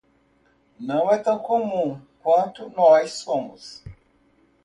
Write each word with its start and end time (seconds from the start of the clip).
Não 0.79 1.11
é 1.11 1.19
tão 1.19 1.37
comum 1.37 2.01
quanto 2.23 2.71
nós 2.71 3.11
somos 3.11 3.83